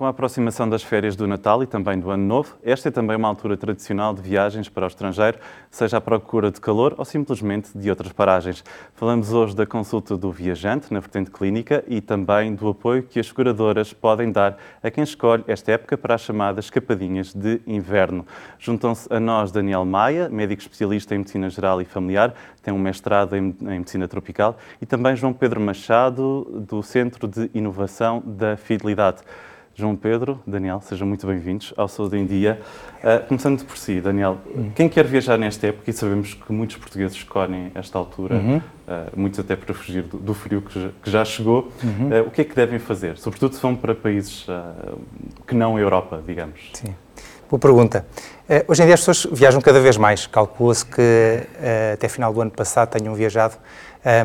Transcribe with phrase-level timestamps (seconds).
[0.00, 3.18] Com a aproximação das férias do Natal e também do Ano Novo, esta é também
[3.18, 5.36] uma altura tradicional de viagens para o estrangeiro,
[5.70, 8.64] seja à procura de calor ou simplesmente de outras paragens.
[8.94, 13.26] Falamos hoje da consulta do viajante na vertente clínica e também do apoio que as
[13.26, 18.26] seguradoras podem dar a quem escolhe esta época para as chamadas escapadinhas de inverno.
[18.58, 23.36] Juntam-se a nós Daniel Maia, médico especialista em medicina geral e familiar, tem um mestrado
[23.36, 29.22] em, medicina tropical, e também João Pedro Machado, do Centro de Inovação da Fidelidade.
[29.74, 32.60] João Pedro, Daniel, sejam muito bem-vindos ao Saúde em Dia.
[32.98, 34.70] Uh, começando por si, Daniel, uhum.
[34.74, 38.56] quem quer viajar nesta época, e sabemos que muitos portugueses escolhem esta altura, uhum.
[38.58, 38.62] uh,
[39.16, 42.08] muitos até para fugir do, do frio que já, que já chegou, uhum.
[42.08, 43.16] uh, o que é que devem fazer?
[43.16, 44.46] Sobretudo se vão para países
[45.46, 46.70] que não a Europa, digamos.
[46.74, 46.94] Sim.
[47.48, 48.06] Boa pergunta.
[48.68, 50.24] hoje em dia as pessoas viajam cada vez mais.
[50.26, 51.42] Calcula-se que
[51.94, 53.56] até final do ano passado tenham viajado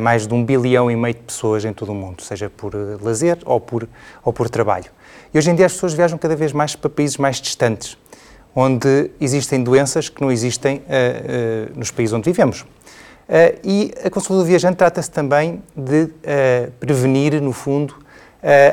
[0.02, 3.37] mais de um bilhão e meio de pessoas em todo o mundo, seja por lazer
[3.45, 3.87] ou por,
[4.23, 4.85] ou por trabalho.
[5.35, 7.98] E hoje em dia as pessoas viajam cada vez mais para países mais distantes,
[8.55, 12.62] onde existem doenças que não existem uh, uh, nos países onde vivemos.
[12.62, 16.07] Uh, e a consulta do viajante trata-se também de
[16.79, 17.96] prevenir, no fundo,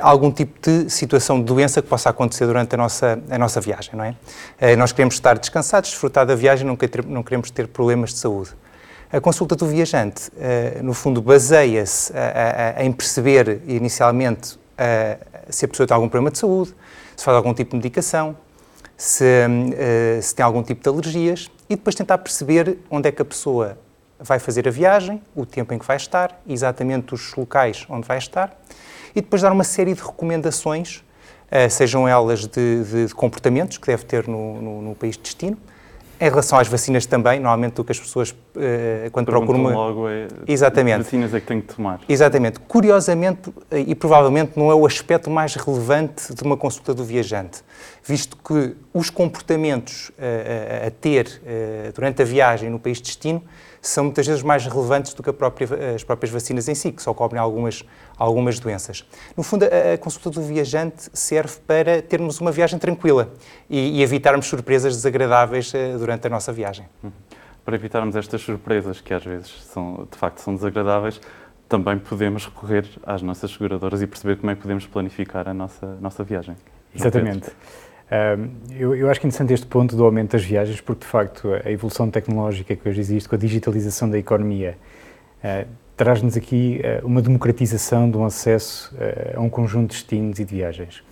[0.02, 3.94] algum tipo de situação de doença que possa acontecer durante a nossa, a nossa viagem,
[3.94, 4.76] não é?
[4.76, 8.50] nós queremos estar descansados, desfrutar da viagem, não queremos ter problemas de saúde.
[9.12, 10.30] A consulta do viajante,
[10.82, 12.10] no fundo, baseia-se
[12.78, 14.58] em perceber inicialmente
[15.50, 16.74] se a pessoa tem algum problema de saúde,
[17.14, 18.34] se faz algum tipo de medicação,
[18.96, 23.20] se, uh, se tem algum tipo de alergias e depois tentar perceber onde é que
[23.20, 23.76] a pessoa
[24.18, 28.18] vai fazer a viagem, o tempo em que vai estar, exatamente os locais onde vai
[28.18, 28.56] estar
[29.14, 31.04] e depois dar uma série de recomendações,
[31.68, 35.58] sejam elas de, de, de, comportamentos que deve ter no, no, no país de destino,
[36.22, 39.74] em relação às vacinas também, normalmente o que as pessoas, uh, quando Perguntam procuram...
[39.74, 40.98] Logo é Exatamente.
[40.98, 41.98] vacinas é que têm que tomar.
[42.08, 42.60] Exatamente.
[42.60, 47.62] Curiosamente, e provavelmente não é o aspecto mais relevante de uma consulta do viajante,
[48.04, 51.42] visto que os comportamentos uh, a ter
[51.92, 53.42] durante a viagem no país de destino
[53.82, 57.12] são muitas vezes mais relevantes do que própria, as próprias vacinas em si, que só
[57.12, 57.84] cobrem algumas,
[58.16, 59.04] algumas doenças.
[59.36, 63.32] No fundo, a, a, consulta do viajante serve para termos uma viagem tranquila
[63.68, 66.86] e, e evitarmos surpresas desagradáveis uh, durante a nossa viagem.
[67.02, 67.10] Uhum.
[67.64, 71.20] Para evitarmos estas surpresas, que às vezes são, de facto são desagradáveis,
[71.68, 75.96] também podemos recorrer às nossas seguradoras e perceber como é que podemos planificar a nossa,
[76.00, 76.56] nossa viagem.
[76.94, 77.52] Exatamente
[78.70, 81.48] eu, eu, acho que é interessante este ponto do aumento das viagens, porque de facto
[81.64, 84.76] a evolução tecnológica que hoje existe, com a digitalização da economia,
[85.42, 90.38] uh, traz-nos aqui uh, uma democratização de um acesso uh, a um conjunto de destinos
[90.38, 91.02] e de viagens.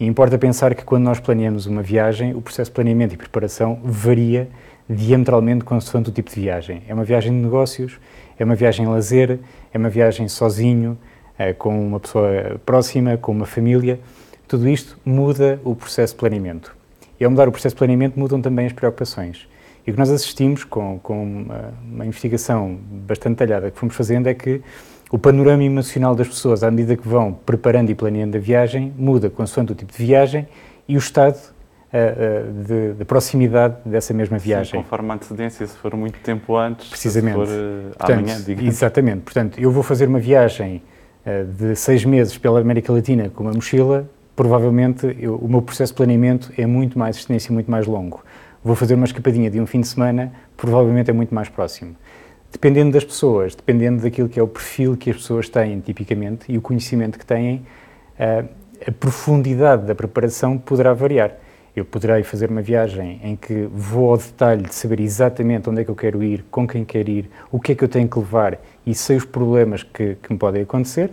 [0.00, 3.78] E importa pensar que quando nós planeamos uma viagem, o processo de planeamento e preparação
[3.84, 4.48] varia
[4.88, 6.82] diametralmente consoante o tipo de viagem.
[6.88, 8.00] É uma viagem de negócios,
[8.38, 9.38] é uma viagem lazer,
[9.72, 10.96] é uma viagem sozinho,
[11.58, 14.00] com uma pessoa próxima, com uma família.
[14.48, 16.74] Tudo isto muda o processo de planeamento.
[17.18, 19.46] E ao mudar o processo de planeamento, mudam também as preocupações.
[19.86, 24.28] E o que nós assistimos com, com uma, uma, investigação bastante detalhada que fomos fazendo
[24.28, 24.62] é que
[25.10, 29.28] o panorama emocional das pessoas, à medida que vão preparando e planeando a viagem, muda
[29.28, 30.46] consoante o tipo de viagem
[30.86, 34.78] e o estado uh, uh, de, de, proximidade dessa mesma viagem.
[34.78, 37.40] Sim, conforme a antecedência, se for muito tempo antes, Precisamente.
[37.40, 38.72] se for uh, Portanto, amanhã, digamos.
[38.72, 39.20] Exatamente.
[39.22, 40.82] Portanto, eu vou fazer uma viagem
[41.58, 45.96] de seis meses pela América Latina com uma mochila, provavelmente eu, o meu processo de
[45.98, 48.24] planeamento é muito mais extenso e muito mais longo.
[48.64, 51.94] Vou fazer uma escapadinha de um fim de semana, provavelmente é muito mais próximo.
[52.52, 56.58] Dependendo das pessoas, dependendo daquilo que é o perfil que as pessoas têm tipicamente e
[56.58, 57.62] o conhecimento que têm,
[58.18, 58.44] a,
[58.88, 61.32] a profundidade da preparação poderá variar.
[61.74, 65.84] Eu poderei fazer uma viagem em que vou ao detalhe de saber exatamente onde é
[65.84, 68.18] que eu quero ir, com quem quero ir, o que é que eu tenho que
[68.18, 71.10] levar e sei os problemas que, que me podem acontecer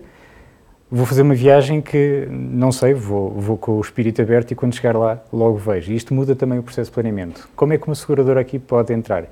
[0.89, 4.73] vou fazer uma viagem que, não sei, vou, vou com o espírito aberto e quando
[4.73, 5.91] chegar lá logo vejo.
[5.91, 7.47] E isto muda também o processo de planeamento.
[7.55, 9.25] Como é que uma seguradora aqui pode entrar?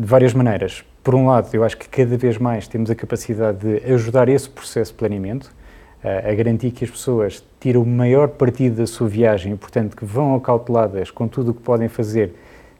[0.00, 0.82] De várias maneiras.
[1.04, 4.48] Por um lado, eu acho que cada vez mais temos a capacidade de ajudar esse
[4.48, 5.52] processo de planeamento,
[6.02, 10.06] a garantir que as pessoas tiram o maior partido da sua viagem e, portanto, que
[10.06, 12.34] vão acauteladas com tudo o que podem fazer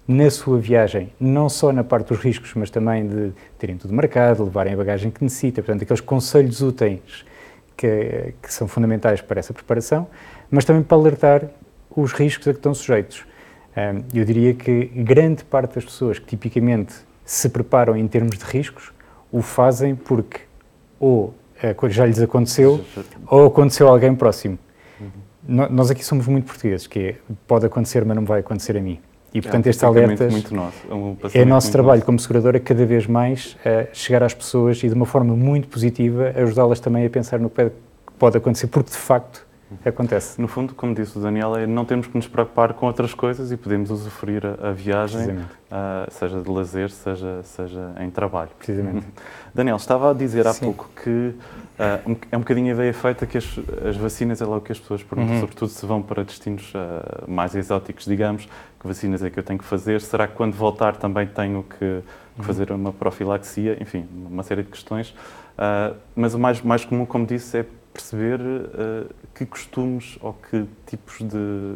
[0.09, 4.43] na sua viagem, não só na parte dos riscos, mas também de terem tudo marcado,
[4.45, 7.27] levarem a bagagem que necessita, portanto, aqueles conselhos úteis
[7.77, 10.09] que, que, são fundamentais para essa preparação,
[10.51, 11.51] mas também para alertar
[11.95, 13.27] os riscos a que estão sujeitos.
[14.15, 18.93] Eu diria que grande parte das pessoas que tipicamente se preparam em termos de riscos
[19.31, 20.41] o fazem porque
[20.99, 21.33] ou
[21.77, 22.85] coisa já lhes aconteceu
[23.25, 24.59] ou aconteceu a alguém próximo.
[25.01, 25.69] Uhum.
[25.71, 27.15] Nós aqui somos muito portugueses, que é,
[27.47, 28.99] pode acontecer, mas não vai acontecer a mim.
[29.33, 32.07] E, é portanto, é estes alertas muito nosso, é, um é nosso trabalho nosso.
[32.07, 33.57] como seguradora cada vez mais
[33.93, 37.71] chegar às pessoas e de uma forma muito positiva ajudá-las também a pensar no que
[38.19, 39.47] pode acontecer, porque de facto
[39.85, 40.41] acontece.
[40.41, 43.53] No fundo, como disse o Daniel, é não temos que nos preocupar com outras coisas
[43.53, 48.51] e podemos usufruir a, a viagem, uh, seja de lazer, seja, seja em trabalho.
[48.59, 49.07] Precisamente.
[49.55, 50.67] Daniel, estava a dizer há Sim.
[50.67, 53.59] pouco que uh, é um bocadinho a ideia feita que as,
[53.89, 55.41] as, vacinas é logo que as pessoas perguntam, uhum.
[55.41, 58.49] sobretudo se vão para destinos uh, mais exóticos, digamos,
[58.81, 60.01] que vacinas é que eu tenho que fazer?
[60.01, 62.45] Será que quando voltar também tenho que, que uhum.
[62.45, 63.77] fazer uma profilaxia?
[63.81, 65.15] Enfim, uma série de questões.
[66.17, 67.67] mas o mais, mais comum, como disse, é
[68.01, 71.29] perceber uh, que costumes ou que tipos de,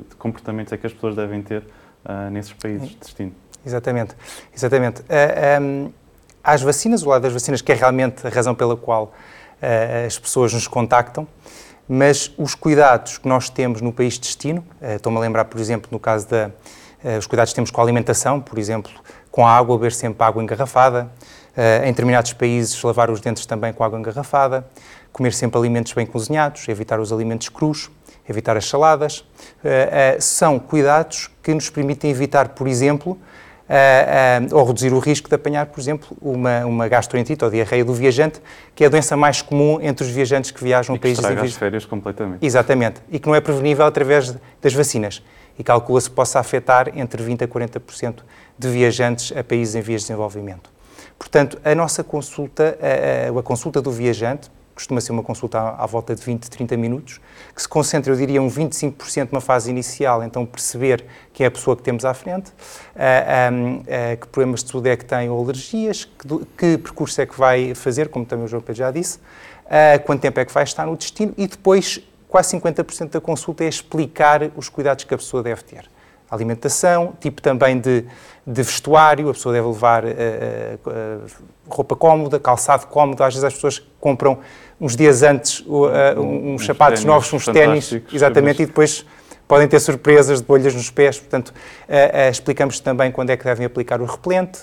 [0.08, 1.62] de, comportamentos é que as pessoas devem ter
[2.04, 3.32] uh, nesses países de destino.
[3.64, 4.14] Exatamente,
[4.54, 5.00] exatamente.
[5.02, 5.92] Uh, eh, um, ehm,
[6.42, 9.12] as vacinas, o lado das vacinas, que é realmente a razão pela qual
[10.06, 11.26] as pessoas nos contactam,
[11.88, 15.88] mas os cuidados que nós temos no país de destino, estou-me a lembrar, por exemplo,
[15.90, 16.50] no caso da,
[17.18, 18.92] os cuidados que temos com a alimentação, por exemplo,
[19.30, 21.10] com a água, beber sempre água engarrafada,
[21.82, 24.66] em determinados países lavar os dentes também com água engarrafada,
[25.14, 27.88] comer sempre alimentos bem cozinhados, evitar os alimentos crus,
[28.28, 29.20] evitar as saladas.
[29.20, 29.22] Uh,
[30.18, 35.36] uh, são cuidados que nos permitem evitar, por exemplo, uh, ou reduzir o risco de
[35.36, 38.42] apanhar, por exemplo, uma, uma gastroenterite ou diarreia do viajante,
[38.74, 41.54] que é a doença mais comum entre os viajantes que viajam a países de as
[41.54, 42.44] férias completamente.
[42.44, 43.00] Exatamente.
[43.08, 45.22] E que não é prevenível através das vacinas.
[45.56, 48.16] E calcula-se que possa afetar entre 20% a 40%
[48.58, 50.74] de viajantes a países em vias de desenvolvimento.
[51.16, 55.84] Portanto, a nossa consulta, a, a, a consulta do viajante, costuma ser uma consulta à,
[55.84, 57.20] à, volta de 20, 30 minutos,
[57.54, 61.50] que se concentra, eu diria, um 25% numa fase inicial, então perceber quem é a
[61.50, 63.84] pessoa que temos à frente, uh, um, uh,
[64.20, 67.74] que problemas de saúde é que tem ou alergias, que, que, percurso é que vai
[67.74, 70.86] fazer, como também o João Pedro já disse, uh, quanto tempo é que vai estar
[70.86, 75.42] no destino e depois quase 50% da consulta é explicar os cuidados que a pessoa
[75.42, 75.88] deve ter
[76.34, 78.04] alimentação, tipo também de,
[78.46, 81.26] de vestuário, a pessoa deve levar uh, uh,
[81.68, 83.22] roupa cómoda, calçado cómodo.
[83.22, 84.38] Às vezes as pessoas compram
[84.80, 89.04] uns dias antes uh, uns, uns sapatos novos, uns ténis, exatamente, e depois
[89.46, 91.18] podem ter surpresas de bolhas nos pés.
[91.18, 91.52] Portanto,
[92.30, 94.60] explicamos também quando é que devem aplicar o repelente,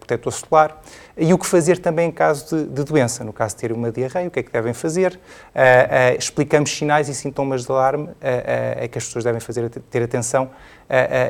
[0.00, 0.80] protetor solar
[1.16, 3.24] e o que fazer também em caso de, de, doença.
[3.24, 5.12] No caso de ter uma diarreia, o que é que devem fazer?
[5.12, 10.02] Uh, uh, explicamos sinais e sintomas de alarme uh, que as pessoas devem fazer, ter
[10.02, 10.50] atenção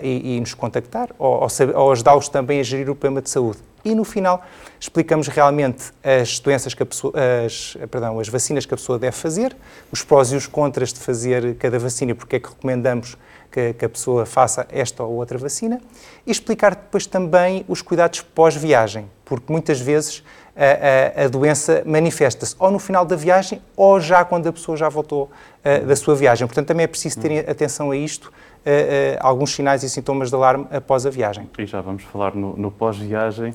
[0.03, 3.59] e, e, nos contactar ou, ou, ou ajudá-los também a gerir o problema de saúde.
[3.85, 4.43] E no final
[4.81, 7.13] explicamos realmente as doenças que a pessoa,
[7.45, 9.55] as, perdão, as vacinas que a pessoa deve fazer,
[9.93, 13.17] os prós e os contras de fazer cada vacina e porque é que recomendamos
[13.51, 15.81] que, que, a pessoa faça esta ou outra vacina
[16.27, 20.25] e explicar depois também os cuidados pós-viagem, porque muitas vezes
[20.57, 24.77] a, a, a doença manifesta-se ou no final da viagem ou já quando a pessoa
[24.77, 25.31] já voltou
[25.65, 26.47] uh, da sua viagem.
[26.47, 28.33] Portanto, também é preciso ter atenção a isto,
[28.65, 31.49] uh, uh, alguns sinais e sintomas de alarme após a viagem.
[31.59, 33.55] E já vamos falar no, no pós-viagem.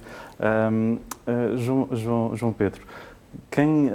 [0.72, 0.98] Um,
[1.58, 2.82] João, João, João, Pedro,
[3.52, 3.92] quem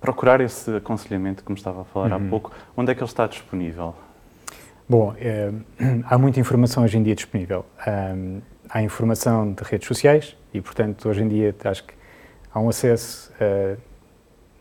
[0.00, 2.26] procurar esse aconselhamento, como estava a falar uhum.
[2.26, 3.94] há pouco, onde é que ele está disponível?
[4.86, 5.50] Bom, é,
[6.04, 7.64] há muita informação hoje em dia disponível.
[7.86, 11.94] Um, há informação de redes sociais e, portanto, hoje em dia acho que
[12.52, 13.80] há um acesso uh,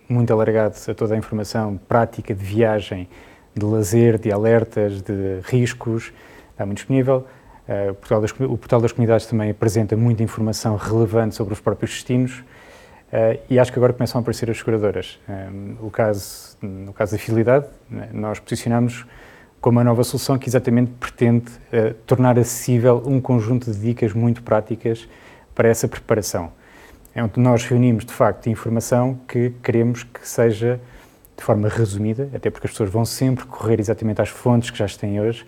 [0.08, 3.10] muito alargado a toda a informação prática de viagem,
[3.56, 6.12] de lazer, de alertas, de riscos,
[6.52, 7.26] está muito disponível.
[7.68, 11.62] Uh, o, portal das, o, portal das, Comunidades também apresenta muita informação relevante sobre os
[11.62, 15.20] próprios destinos uh, e acho que agora começam a aparecer as seguradoras.
[15.30, 19.06] Um, o caso, no caso da fidelidade, né, nós posicionamos
[19.62, 24.44] com uma nova solução que exatamente pretende uh, tornar acessível um conjunto de dicas muito
[24.44, 25.08] práticas
[25.56, 26.52] para essa preparação.
[27.16, 30.82] É onde nós reunimos, de facto, informação que queremos que seja
[31.38, 34.88] de forma resumida, até porque as pessoas vão sempre correr exatamente às fontes que já
[34.88, 35.46] têm hoje,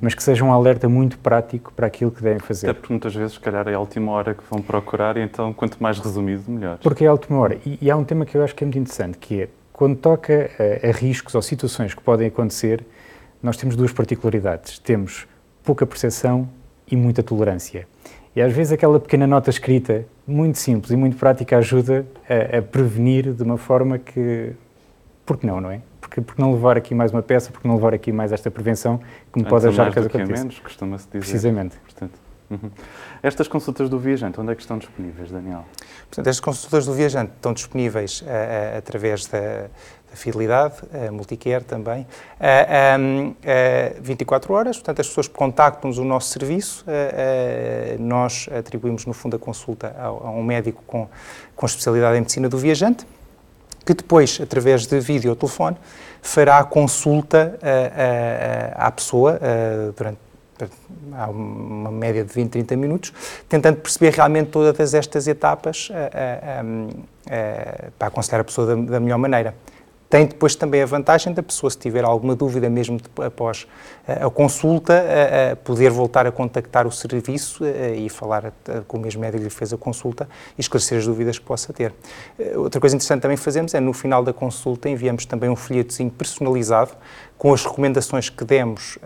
[0.00, 2.68] mas que seja um alerta muito prático para aquilo que devem fazer.
[2.68, 5.52] Até porque muitas vezes, se calhar, é a última hora que vão procurar, e então
[5.52, 6.78] quanto mais resumido, melhor.
[6.78, 7.58] Porque é a última hora.
[7.64, 9.96] E, e há um tema que eu acho que é muito interessante, que é, quando
[9.96, 12.84] toca a, a riscos ou situações que podem acontecer,
[13.42, 14.78] nós temos duas particularidades.
[14.78, 15.26] Temos
[15.62, 16.48] pouca percepção
[16.90, 17.86] e muita tolerância.
[18.34, 22.62] E às vezes aquela pequena nota escrita, muito simples e muito prática, ajuda a, a
[22.62, 24.52] prevenir de uma forma que.
[25.28, 25.82] Por que não, não é?
[26.00, 28.96] Porque, porque não levar aqui mais uma peça, porque não levar aqui mais esta prevenção
[29.30, 30.32] que me Antes pode ajudar caso aconteça.
[30.32, 31.18] menos, costuma-se dizer.
[31.18, 31.76] Precisamente.
[31.84, 32.18] Portanto,
[32.48, 32.70] uhum.
[33.22, 35.66] Estas consultas do viajante, onde é que estão disponíveis, Daniel?
[36.06, 39.66] Portanto, estas consultas do viajante estão disponíveis uh, uh, através da
[40.10, 42.06] a fidelidade, a multicare também,
[42.40, 46.82] a, a, a 24 horas, portanto as pessoas contactam-nos o nosso serviço,
[47.98, 51.06] nós atribuímos no fundo a consulta a, a, um médico com,
[51.54, 53.06] com especialidade em medicina do viajante,
[53.88, 55.74] que depois, através de vídeo ou telefone,
[56.20, 57.58] fará a consulta
[58.74, 59.40] à pessoa
[59.96, 60.18] durante
[61.14, 63.14] há uma média de 20, 30 minutos,
[63.48, 65.88] tentando perceber realmente todas estas etapas
[67.98, 69.54] para aconselhar a pessoa da, da melhor maneira
[70.08, 73.66] tem depois também a vantagem da pessoa, se tiver alguma dúvida, mesmo após
[74.06, 75.04] a consulta,
[75.64, 77.62] poder voltar a contactar o serviço
[77.94, 78.52] e falar
[78.86, 81.92] com o mesmo médico que fez a consulta e esclarecer as dúvidas que possa ter.
[82.56, 86.92] Outra coisa interessante também fazemos é, no final da consulta, enviamos também um folhetozinho personalizado
[87.38, 88.98] com as recomendações que demos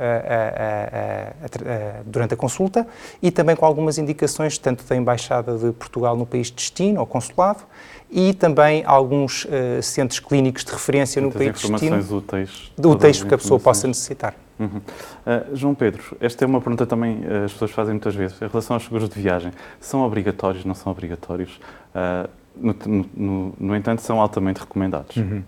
[2.06, 2.86] durante a consulta
[3.20, 7.06] e também com algumas indicações, tanto da Embaixada de Portugal no país de destino, ao
[7.06, 7.62] consulado,
[8.12, 11.96] e também alguns uh, centros clínicos de referência Muitas no país de destino.
[11.96, 12.72] informações úteis.
[12.78, 14.34] Úteis que a pessoa possa necessitar.
[14.58, 14.68] Uhum.
[14.76, 18.40] Uh, João Pedro, esta é uma pergunta também uh, as pessoas fazem muitas vezes.
[18.40, 21.58] Em relação aos seguros de viagem, são obrigatórios, não são obrigatórios?
[22.54, 22.76] No,
[23.16, 25.16] no, no, entanto, são altamente recomendados.
[25.16, 25.42] Uhum.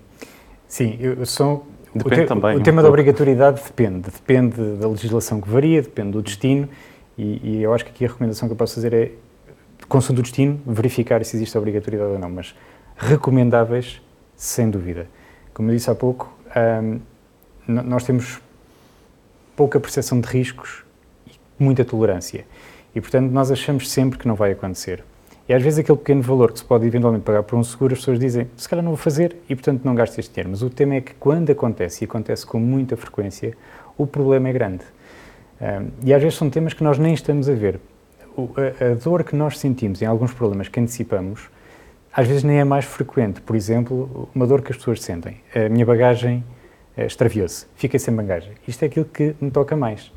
[0.66, 1.66] Sim, eu sou...
[1.94, 2.56] Depende o te, também.
[2.56, 2.82] O um tema pouco.
[2.82, 4.10] da obrigatoriedade depende.
[4.10, 6.68] Depende da legislação que varia, depende do destino
[7.16, 9.12] e, e eu acho que aqui a recomendação que eu posso fazer é
[9.88, 12.54] consoante o destino, verificar se existe obrigatoriedade ou não, mas
[12.96, 14.00] recomendáveis,
[14.36, 15.06] sem dúvida.
[15.52, 16.36] Como eu disse há pouco,
[16.82, 17.00] um,
[17.66, 18.40] nós temos
[19.54, 20.84] pouca percepção de riscos
[21.26, 22.44] e muita tolerância.
[22.94, 25.04] E, portanto, nós achamos sempre que não vai acontecer.
[25.48, 27.98] E às vezes aquele pequeno valor que se pode eventualmente pagar por um seguro, as
[27.98, 30.50] pessoas dizem, se calhar não vou fazer e, portanto, não gasto este dinheiro.
[30.50, 33.54] Mas o tema é que quando acontece, e acontece com muita frequência,
[33.98, 34.84] o problema é grande.
[35.60, 37.78] Um, e às vezes são temas que nós nem estamos a ver
[38.36, 41.48] a, a, dor que nós sentimos em alguns problemas que antecipamos,
[42.12, 43.40] às vezes nem é mais frequente.
[43.40, 45.36] Por exemplo, uma dor que as pessoas sentem.
[45.54, 46.44] A minha bagagem
[46.96, 48.52] eh, extraviou-se, fiquei sem bagagem.
[48.66, 50.12] Isto é aquilo que me toca mais.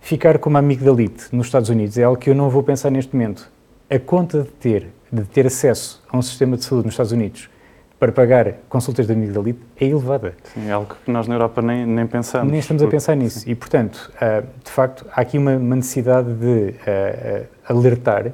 [0.00, 3.50] Ficar como amigdalite nos Estados Unidos é algo que eu não vou pensar neste momento.
[3.92, 7.50] A conta de ter, de ter acesso a um sistema de saúde nos Estados Unidos
[7.98, 10.36] para pagar consultas de amigdalite é elevada.
[10.54, 12.48] Sim, é algo que nós na Europa nem, nem pensamos.
[12.48, 13.50] Nem estamos a pensar nisso.
[13.50, 18.32] E, portanto, uh, de facto, há aqui uma, uma necessidade de uh, alertar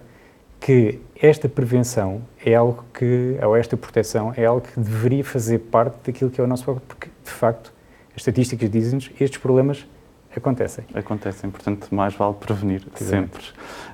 [0.60, 5.96] que esta prevenção é algo que, ou esta proteção, é algo que deveria fazer parte
[6.04, 7.72] daquilo que é o nosso papel, porque, de facto,
[8.10, 9.86] as estatísticas dizem-nos estes problemas
[10.38, 10.84] acontecem.
[10.94, 13.42] Acontecem, portanto, mais vale prevenir sempre.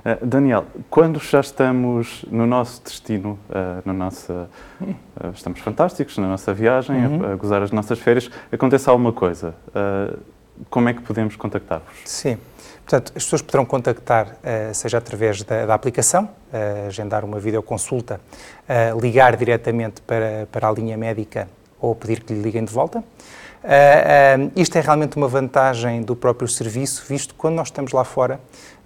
[0.05, 4.49] Uh, Daniel, quando já estamos no nosso destino, uh, na nossa,
[4.81, 4.95] uh,
[5.33, 7.25] estamos fantásticos na nossa viagem, uhum.
[7.25, 9.55] a, a, gozar as nossas férias, acontece alguma coisa,
[10.69, 11.97] como é que podemos contactar-vos?
[12.05, 12.37] Sim.
[12.85, 14.37] Portanto, as pessoas poderão contactar,
[14.73, 16.29] seja através da, da aplicação,
[16.87, 18.19] agendar uma videoconsulta,
[19.01, 21.47] ligar diretamente para, para a linha médica
[21.79, 23.03] ou pedir que lhe liguem de volta.
[23.63, 27.93] Uh, uh, isto é realmente uma vantagem do próprio serviço, visto que quando nós estamos
[27.93, 28.39] lá fora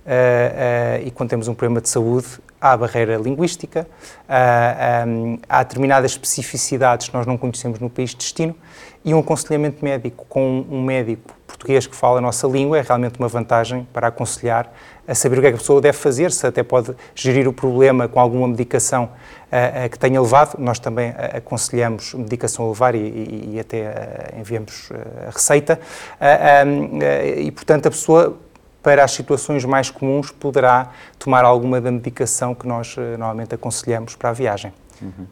[0.06, 2.28] uh, e quando temos um problema de saúde,
[2.62, 3.88] há barreira linguística,
[5.08, 8.56] um, há determinadas especificidades que nós não conhecemos no país de destino
[9.06, 13.18] e um aconselhamento médico com um médico português que fala a nossa língua é realmente
[13.18, 14.72] uma vantagem para aconselhar
[15.08, 17.54] a saber o que é que a pessoa deve fazer, se até pode gerir o
[17.54, 20.60] problema com alguma medicação uh, que tenha levado.
[20.60, 23.88] Nós também uh, aconselhamos medicação a levar e, e, e até
[24.36, 24.90] uh, enviamos
[25.26, 25.80] a receita.
[26.66, 27.00] Um,
[27.38, 28.38] e, portanto, a pessoa,
[28.84, 34.32] para as situações mais comuns, poderá tomar alguma da medicação que nós normalmente aconselhamos para
[34.32, 34.74] a viagem.
[35.02, 35.26] Uhum.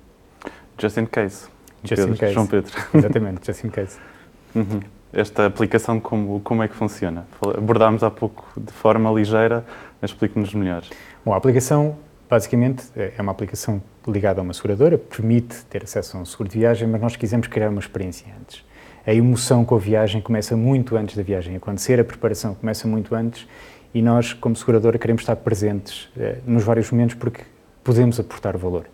[0.79, 1.48] Just in case.
[1.84, 2.34] Just Pedro, in case.
[2.34, 2.72] João Pedro.
[2.93, 3.98] Exatamente, just in case.
[4.55, 4.79] Uhum
[5.15, 7.25] esta aplicação, como, como é que funciona?
[7.57, 9.65] Abordámos há pouco de forma ligeira,
[10.01, 10.84] explique-nos melhor.
[11.25, 11.98] Bom, a aplicação,
[12.29, 16.60] basicamente, é uma aplicação ligada a uma seguradora, permite ter acesso a um seguro de
[16.60, 18.63] viagem, mas nós quisemos criar uma experiência antes.
[19.07, 23.15] A emoção com a viagem começa muito antes da viagem acontecer, a preparação começa muito
[23.15, 23.48] antes
[23.93, 27.41] e nós, como seguradora, queremos estar presentes eh, nos vários momentos porque
[27.84, 28.86] podemos aportar valor.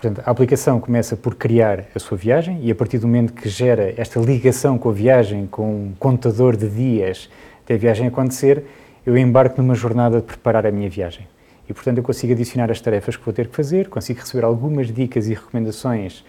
[0.00, 3.48] Portanto, a aplicação começa por criar a sua viagem e a partir do momento que
[3.48, 7.28] gera esta ligação com a viagem, com um contador de dias
[7.64, 8.62] até a viagem acontecer,
[9.04, 11.26] eu embarco numa jornada de preparar a minha viagem.
[11.68, 14.86] E, portanto, eu consigo adicionar as tarefas que vou ter que fazer, consigo receber algumas
[14.86, 16.24] dicas e recomendações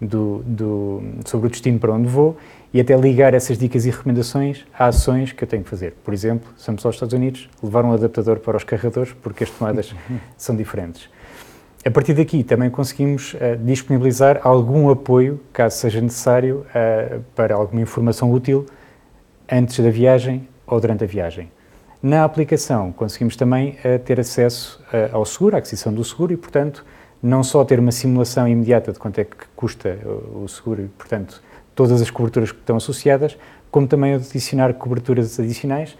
[0.00, 2.38] do, do, sobre o destino para onde vou
[2.72, 5.92] e até ligar essas dicas e recomendações a ações que eu tenho que fazer.
[6.02, 9.94] Por exemplo, estamos aos Estados Unidos, levar um adaptador para os carregadores porque as tomadas
[10.38, 11.10] são diferentes.
[11.82, 17.80] A partir daqui também conseguimos uh, disponibilizar algum apoio, caso seja necessário, uh, para alguma
[17.80, 18.66] informação útil
[19.50, 21.50] antes da viagem ou durante a viagem.
[22.02, 24.78] Na aplicação conseguimos também uh, ter acesso
[25.10, 26.84] ao seguro, à aquisição do seguro e, portanto,
[27.22, 29.98] não só ter uma simulação imediata de quanto é que custa
[30.34, 31.42] o seguro e, portanto,
[31.74, 33.38] todas as coberturas que estão associadas,
[33.70, 35.96] como também adicionar coberturas adicionais,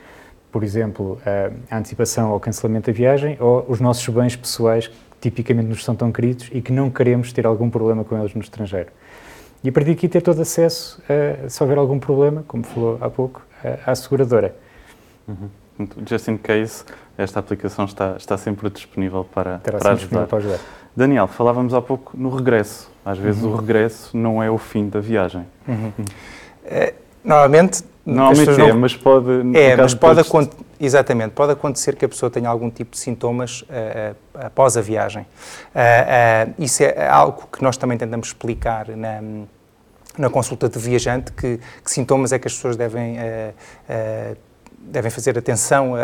[0.52, 1.18] por exemplo,
[1.70, 6.10] a antecipação ou cancelamento da viagem ou os nossos bens pessoais tipicamente nos são tão
[6.10, 8.88] queridos e que não queremos ter algum problema com eles no estrangeiro.
[9.62, 11.02] E a partir daqui ter todo acesso,
[11.44, 13.42] a, se houver algum problema, como falou há pouco,
[13.86, 14.54] à seguradora.
[15.28, 15.48] Uhum.
[16.06, 16.84] Just in case,
[17.16, 20.24] esta aplicação está, está sempre disponível para, Terá para, sempre ajudar.
[20.24, 20.58] disponível para ajudar.
[20.96, 22.90] Daniel, falávamos há pouco no regresso.
[23.04, 23.52] Às vezes Uhum.
[23.52, 25.46] o regresso não é o fim da viagem.
[26.64, 29.30] Eh, normalmente, as Normalmente é, não- mas pode.
[29.54, 32.99] É, mas de pode acontecer, exatamente, pode acontecer que a pessoa tenha algum tipo de
[32.99, 35.26] sintomas eh, eh, após a viagem.
[35.75, 39.21] Eh, isso é algo que nós também tentamos explicar na,
[40.16, 43.16] na consulta de viajante, que, que sintomas é que as pessoas devem,
[44.78, 45.95] devem fazer atenção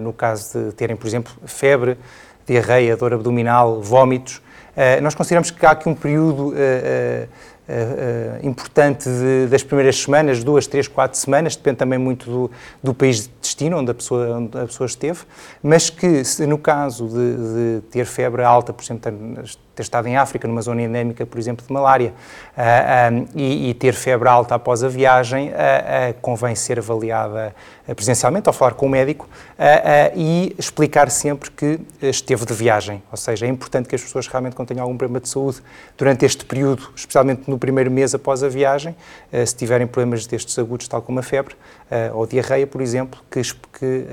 [0.00, 1.98] no caso de terem, por exemplo, febre,
[2.46, 4.40] diarreia, dor abdominal, vómitos.
[4.76, 7.26] Eh, nós consideramos que há aqui um período eh,
[7.72, 12.50] eh, importante de- das primeiras semanas, duas, três, quatro semanas, depende também muito do,
[12.82, 15.20] do país de destino onde a pessoa, onde a pessoa esteve,
[15.62, 17.36] mas que se no caso de,
[17.78, 19.12] de ter febre alta, por exemplo,
[19.80, 22.12] ter, estado em África, numa zona endémica, por exemplo, de malária,
[22.56, 27.54] ah, ah, e, e ter febre alta após a viagem, ah, ah, convém ser avaliada
[27.96, 29.28] presencialmente, ao falar com o médico,
[30.14, 33.02] e explicar sempre que esteve de viagem.
[33.10, 35.60] Ou seja, é importante que as pessoas realmente, quando tenham algum problema de saúde
[35.98, 38.94] durante este período, especialmente no primeiro mês após a viagem,
[39.44, 41.56] se tiverem problemas destes agudos, tal como a febre
[42.14, 43.42] ou diarreia, por exemplo, que,
[43.76, 44.06] que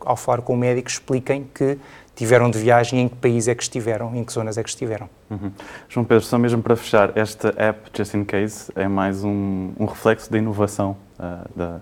[0.00, 1.76] ao falar com o médico expliquem que
[2.14, 5.08] tiveram de viagem, em que país é que estiveram, em que zonas é que estiveram.
[5.30, 5.50] Uhum.
[5.88, 9.86] João Pedro, só mesmo para fechar, esta app Just in Case é mais um, um
[9.86, 11.80] reflexo da inovação ah, da-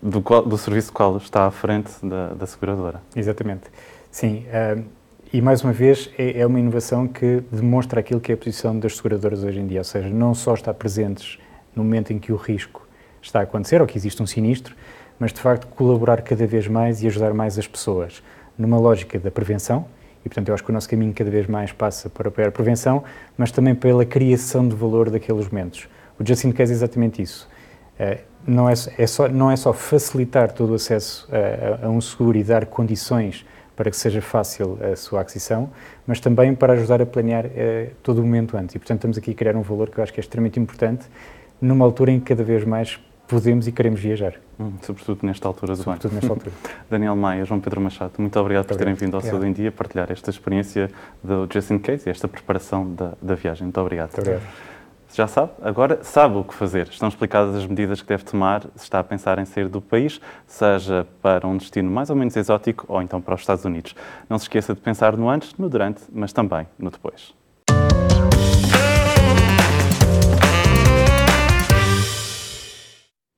[0.00, 3.00] do, qual- do serviço qual está à frente da, da seguradora.
[3.14, 3.62] Exatamente.
[4.10, 4.80] Sim, ah,
[5.32, 8.78] e mais uma vez é, é uma inovação que demonstra aquilo que é a posição
[8.78, 11.38] das seguradoras hoje em dia, ou seja, não só estar presentes
[11.74, 12.86] no momento em que o risco
[13.20, 14.76] está a acontecer ou que existe um sinistro,
[15.18, 18.22] mas de facto colaborar cada vez mais e ajudar mais as pessoas
[18.58, 19.86] numa lógica da prevenção.
[20.24, 23.02] E, portanto, eu acho que o nosso caminho cada vez mais passa para a prevenção,
[23.36, 25.88] mas também pela criação de valor daqueles momentos.
[26.18, 27.48] O Just in Case é exatamente isso.
[27.98, 31.90] Eh, não, é, é só, não é só facilitar todo o acesso a, a- a
[31.90, 33.44] um seguro e dar condições
[33.74, 35.70] para que seja fácil a sua aquisição,
[36.06, 38.74] mas também para ajudar a planear eh, todo o momento antes.
[38.76, 41.06] E, portanto, estamos aqui a criar um valor que eu acho que é extremamente importante
[41.60, 43.00] numa altura em que cada vez mais
[43.32, 45.84] podemos e queremos viajar, Hum, sobretudo nesta altura do ano.
[45.84, 46.52] sobretudo nesta altura.
[46.90, 49.10] Daniel Maia, João Pedro Machado, muito obrigado por Muito terem obrigado.
[49.20, 49.30] vindo ao.
[49.30, 50.90] Saúde em Dia partilhar esta experiência
[51.24, 53.64] do Just in Case e esta preparação da, da viagem.
[53.64, 54.10] Muito obrigado.
[54.14, 54.46] Muito obrigado.
[55.14, 56.88] Já sabe, agora sabe o que fazer.
[56.88, 60.20] Estão explicadas as medidas que deve tomar se está a pensar em sair do país,
[60.46, 63.94] seja para um destino mais ou menos exótico ou então para os Estados Unidos.
[64.28, 67.34] Não se esqueça de pensar no antes, no durante, mas também no depois.